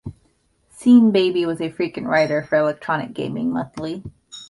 Seanbaby 0.75 1.45
was 1.45 1.61
a 1.61 1.69
frequent 1.69 2.07
writer 2.07 2.41
for 2.41 2.57
"Electronic 2.57 3.13
Gaming 3.13 3.51
Monthly". 3.53 4.01